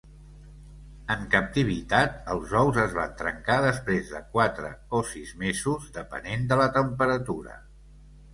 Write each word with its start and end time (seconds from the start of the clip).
En 1.15 1.25
captivitat, 1.33 2.15
els 2.35 2.55
ous 2.61 2.79
es 2.83 2.95
van 3.01 3.13
trencar 3.19 3.59
després 3.67 4.09
de 4.15 4.23
quatre 4.37 4.73
o 5.01 5.03
sis 5.11 5.35
mesos, 5.45 5.87
depenent 6.01 6.49
de 6.55 6.59
la 6.63 6.67
temperatura. 6.81 7.57